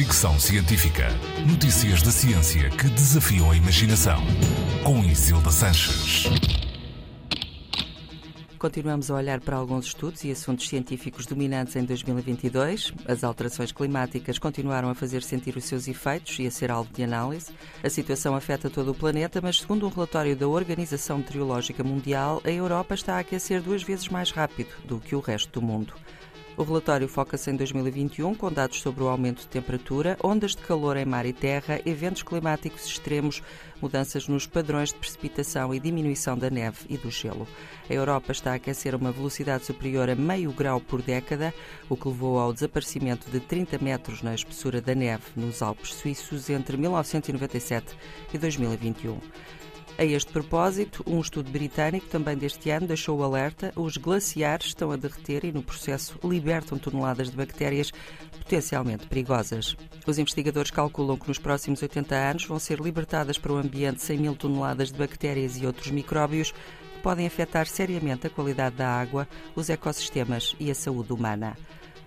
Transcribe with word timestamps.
Fricção 0.00 0.40
Científica. 0.40 1.08
Notícias 1.46 2.00
da 2.00 2.10
ciência 2.10 2.70
que 2.70 2.88
desafiam 2.88 3.50
a 3.50 3.54
imaginação. 3.54 4.18
Com 4.82 5.04
Isilda 5.04 5.50
Sanches. 5.50 6.24
Continuamos 8.58 9.10
a 9.10 9.14
olhar 9.16 9.40
para 9.40 9.56
alguns 9.56 9.88
estudos 9.88 10.24
e 10.24 10.30
assuntos 10.30 10.70
científicos 10.70 11.26
dominantes 11.26 11.76
em 11.76 11.84
2022. 11.84 12.94
As 13.06 13.22
alterações 13.22 13.72
climáticas 13.72 14.38
continuaram 14.38 14.88
a 14.88 14.94
fazer 14.94 15.22
sentir 15.22 15.54
os 15.58 15.64
seus 15.64 15.86
efeitos 15.86 16.38
e 16.38 16.46
a 16.46 16.50
ser 16.50 16.70
alvo 16.70 16.90
de 16.94 17.02
análise. 17.02 17.52
A 17.84 17.90
situação 17.90 18.34
afeta 18.34 18.70
todo 18.70 18.92
o 18.92 18.94
planeta, 18.94 19.38
mas, 19.42 19.60
segundo 19.60 19.86
um 19.86 19.90
relatório 19.90 20.34
da 20.34 20.48
Organização 20.48 21.18
Meteorológica 21.18 21.84
Mundial, 21.84 22.40
a 22.42 22.50
Europa 22.50 22.94
está 22.94 23.16
a 23.16 23.18
aquecer 23.18 23.60
duas 23.60 23.82
vezes 23.82 24.08
mais 24.08 24.30
rápido 24.30 24.70
do 24.86 24.98
que 24.98 25.14
o 25.14 25.20
resto 25.20 25.60
do 25.60 25.66
mundo. 25.66 25.92
O 26.56 26.62
relatório 26.62 27.08
foca-se 27.08 27.50
em 27.50 27.56
2021 27.56 28.34
com 28.34 28.52
dados 28.52 28.80
sobre 28.80 29.02
o 29.02 29.08
aumento 29.08 29.40
de 29.40 29.46
temperatura, 29.46 30.18
ondas 30.22 30.50
de 30.50 30.58
calor 30.58 30.96
em 30.96 31.04
mar 31.04 31.24
e 31.24 31.32
terra, 31.32 31.80
eventos 31.86 32.22
climáticos 32.22 32.84
extremos, 32.84 33.42
mudanças 33.80 34.28
nos 34.28 34.46
padrões 34.46 34.90
de 34.90 34.96
precipitação 34.96 35.74
e 35.74 35.80
diminuição 35.80 36.36
da 36.36 36.50
neve 36.50 36.78
e 36.88 36.98
do 36.98 37.10
gelo. 37.10 37.48
A 37.88 37.92
Europa 37.92 38.32
está 38.32 38.52
a 38.52 38.54
aquecer 38.54 38.94
a 38.94 38.98
uma 38.98 39.12
velocidade 39.12 39.64
superior 39.64 40.10
a 40.10 40.14
meio 40.14 40.52
grau 40.52 40.80
por 40.80 41.00
década, 41.00 41.54
o 41.88 41.96
que 41.96 42.08
levou 42.08 42.38
ao 42.38 42.52
desaparecimento 42.52 43.30
de 43.30 43.40
30 43.40 43.78
metros 43.78 44.20
na 44.20 44.34
espessura 44.34 44.80
da 44.80 44.94
neve 44.94 45.24
nos 45.36 45.62
Alpes 45.62 45.94
suíços 45.94 46.50
entre 46.50 46.76
1997 46.76 47.96
e 48.34 48.38
2021. 48.38 49.18
A 50.00 50.04
este 50.06 50.32
propósito, 50.32 51.04
um 51.06 51.20
estudo 51.20 51.50
britânico 51.50 52.06
também 52.06 52.34
deste 52.34 52.70
ano 52.70 52.86
deixou 52.86 53.18
o 53.18 53.22
alerta: 53.22 53.70
os 53.76 53.98
glaciares 53.98 54.68
estão 54.68 54.90
a 54.90 54.96
derreter 54.96 55.44
e, 55.44 55.52
no 55.52 55.62
processo, 55.62 56.18
libertam 56.24 56.78
toneladas 56.78 57.28
de 57.28 57.36
bactérias 57.36 57.92
potencialmente 58.38 59.06
perigosas. 59.06 59.76
Os 60.06 60.18
investigadores 60.18 60.70
calculam 60.70 61.18
que 61.18 61.28
nos 61.28 61.38
próximos 61.38 61.82
80 61.82 62.16
anos 62.16 62.46
vão 62.46 62.58
ser 62.58 62.80
libertadas 62.80 63.36
para 63.36 63.52
o 63.52 63.58
ambiente 63.58 64.00
100 64.00 64.18
mil 64.18 64.34
toneladas 64.34 64.90
de 64.90 64.96
bactérias 64.96 65.58
e 65.58 65.66
outros 65.66 65.90
micróbios 65.90 66.52
que 66.52 67.02
podem 67.02 67.26
afetar 67.26 67.66
seriamente 67.66 68.26
a 68.26 68.30
qualidade 68.30 68.76
da 68.76 68.88
água, 68.88 69.28
os 69.54 69.68
ecossistemas 69.68 70.56
e 70.58 70.70
a 70.70 70.74
saúde 70.74 71.12
humana. 71.12 71.58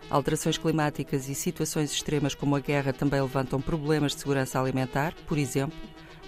Alterações 0.09 0.57
climáticas 0.57 1.29
e 1.29 1.35
situações 1.35 1.93
extremas 1.93 2.33
como 2.33 2.55
a 2.55 2.59
guerra 2.59 2.91
também 2.91 3.21
levantam 3.21 3.61
problemas 3.61 4.13
de 4.13 4.21
segurança 4.21 4.59
alimentar, 4.59 5.13
por 5.27 5.37
exemplo, 5.37 5.77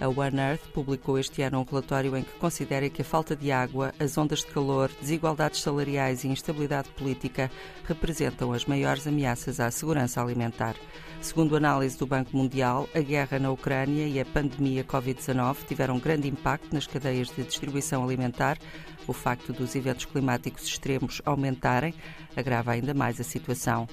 a 0.00 0.08
One 0.08 0.38
Earth 0.38 0.62
publicou 0.74 1.18
este 1.18 1.42
ano 1.42 1.60
um 1.60 1.64
relatório 1.64 2.16
em 2.16 2.22
que 2.22 2.38
considera 2.38 2.88
que 2.90 3.02
a 3.02 3.04
falta 3.04 3.34
de 3.34 3.50
água, 3.50 3.94
as 3.98 4.16
ondas 4.18 4.40
de 4.40 4.46
calor, 4.46 4.90
desigualdades 5.00 5.62
salariais 5.62 6.22
e 6.22 6.28
instabilidade 6.28 6.88
política 6.90 7.50
representam 7.84 8.52
as 8.52 8.66
maiores 8.66 9.06
ameaças 9.06 9.58
à 9.58 9.70
segurança 9.70 10.20
alimentar. 10.20 10.76
Segundo 11.20 11.56
análise 11.56 11.96
do 11.96 12.06
Banco 12.06 12.36
Mundial, 12.36 12.88
a 12.94 13.00
guerra 13.00 13.38
na 13.38 13.50
Ucrânia 13.50 14.06
e 14.06 14.20
a 14.20 14.24
pandemia 14.24 14.84
Covid-19 14.84 15.56
tiveram 15.66 15.98
grande 15.98 16.28
impacto 16.28 16.74
nas 16.74 16.86
cadeias 16.86 17.28
de 17.30 17.42
distribuição 17.42 18.04
alimentar. 18.04 18.58
O 19.06 19.12
facto 19.12 19.52
dos 19.52 19.74
eventos 19.74 20.04
climáticos 20.04 20.64
extremos 20.64 21.22
aumentarem 21.24 21.94
agrava 22.36 22.72
ainda 22.72 22.92
mais 22.92 23.18
a 23.18 23.24
situação. 23.24 23.88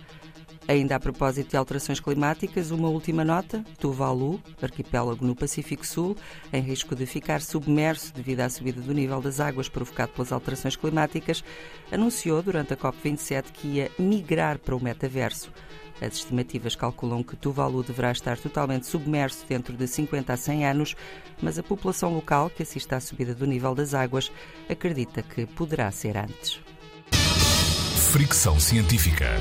Ainda 0.68 0.96
a 0.96 1.00
propósito 1.00 1.52
de 1.52 1.58
alterações 1.58 2.00
climáticas, 2.00 2.72
uma 2.72 2.88
última 2.88 3.26
nota: 3.26 3.64
Tuvalu, 3.80 4.42
arquipélago 4.62 5.26
no 5.26 5.36
Pacífico 5.36 5.86
Sul, 5.86 6.16
em 6.54 6.62
risco 6.62 6.96
de 6.96 7.06
ficar 7.06 7.42
submerso 7.42 8.14
devido 8.14 8.42
à 8.42 8.50
subida 8.50 8.82
do 8.82 8.94
nível 8.94 9.22
das 9.22 9.40
águas 9.40 9.68
provocado 9.68 10.14
pelas 10.14 10.32
alterações 10.32 10.76
climáticas, 10.76 11.44
anunciou 11.92 12.42
durante 12.42 12.74
a 12.74 12.78
COP27 12.78 13.52
que 13.52 13.68
ia 13.68 13.92
migrar 14.00 14.58
para 14.58 14.76
o 14.76 14.84
metaverso. 14.84 15.52
As 16.02 16.16
estimativas 16.16 16.76
calculam 16.76 17.24
que 17.24 17.36
Tuvalu 17.36 17.84
deverá 17.84 18.12
estar 18.12 18.38
totalmente 18.38 18.88
submerso 18.88 19.46
dentro 19.48 19.76
de 19.76 19.88
50 19.88 20.34
a 20.34 20.38
100 20.38 20.66
anos, 20.66 20.96
mas 21.42 21.60
a 21.60 21.64
população 21.64 22.14
local, 22.14 22.50
que 22.50 22.64
assiste 22.64 22.94
à 22.94 23.00
subida 23.00 23.36
do 23.36 23.46
nível 23.46 23.76
das 23.76 23.94
águas, 23.94 24.32
acredita 24.70 25.22
que 25.22 25.46
poderá 25.46 25.92
ser 25.92 26.18
antes. 26.18 26.60
Fricção 28.12 28.60
Científica. 28.60 29.38